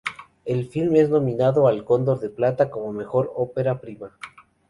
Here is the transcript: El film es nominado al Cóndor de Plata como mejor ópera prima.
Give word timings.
El 0.45 0.65
film 0.65 0.95
es 0.95 1.11
nominado 1.11 1.67
al 1.67 1.85
Cóndor 1.85 2.19
de 2.19 2.29
Plata 2.31 2.71
como 2.71 2.91
mejor 2.91 3.31
ópera 3.35 3.79
prima. 3.79 4.17